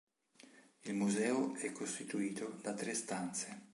Il 0.85 0.95
museo 0.95 1.53
è 1.53 1.71
costituito 1.71 2.57
da 2.63 2.73
tre 2.73 2.95
stanze. 2.95 3.69